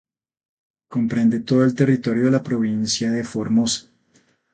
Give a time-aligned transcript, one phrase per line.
[0.87, 3.87] Comprende todo el territorio de la provincia de Formosa.